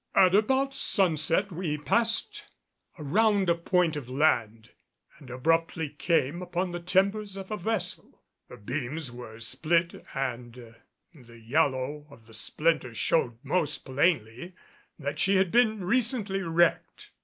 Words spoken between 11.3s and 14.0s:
yellow of the splinters showed most